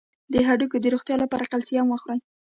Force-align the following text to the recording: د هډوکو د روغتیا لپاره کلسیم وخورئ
د 0.33 0.35
هډوکو 0.47 0.77
د 0.81 0.85
روغتیا 0.93 1.15
لپاره 1.23 1.49
کلسیم 1.51 1.85
وخورئ 1.89 2.19